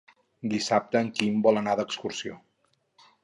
Dissabte 0.53 1.01
en 1.05 1.11
Quim 1.19 1.37
vol 1.47 1.61
anar 1.63 1.77
d'excursió. 1.81 2.39